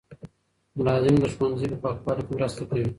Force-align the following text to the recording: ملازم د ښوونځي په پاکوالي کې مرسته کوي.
ملازم 0.77 1.15
د 1.23 1.25
ښوونځي 1.33 1.65
په 1.71 1.77
پاکوالي 1.83 2.21
کې 2.25 2.33
مرسته 2.37 2.63
کوي. 2.69 2.87